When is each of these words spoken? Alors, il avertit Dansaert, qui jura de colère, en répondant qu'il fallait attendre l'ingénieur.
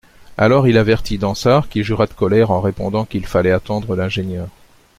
Alors, 0.35 0.67
il 0.67 0.79
avertit 0.79 1.19
Dansaert, 1.19 1.69
qui 1.69 1.83
jura 1.83 2.07
de 2.07 2.13
colère, 2.13 2.49
en 2.49 2.59
répondant 2.59 3.05
qu'il 3.05 3.27
fallait 3.27 3.51
attendre 3.51 3.95
l'ingénieur. 3.95 4.47